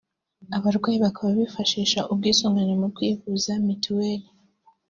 abarwayi 0.57 0.97
bakaba 1.05 1.29
bifashisha 1.39 1.99
ubwisungane 2.11 2.73
mu 2.81 2.87
kwivuza 2.95 3.51
Mitiweli 3.65 4.27